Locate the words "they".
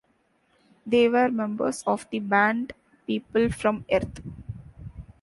0.83-1.07